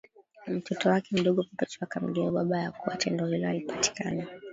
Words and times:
mtoto 0.47 0.89
wake 0.89 1.07
mdogo 1.15 1.43
Perpetua 1.43 1.81
akamjibu 1.87 2.31
baba 2.31 2.59
ya 2.61 2.71
kuwa 2.71 2.95
tendo 2.95 3.27
hilo 3.27 3.47
halipatani 3.47 4.25